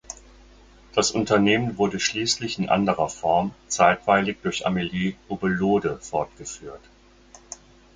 [0.95, 6.81] Das Unternehmen wurde schließlich in anderer Form zeitweilig durch Amelie Ubbelohde fortgeführt.